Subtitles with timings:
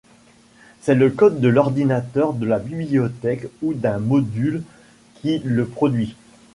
[0.81, 4.63] C’est le code de l’ordinateur de la bibliothèque ou d’un module
[5.21, 6.15] qui le produit.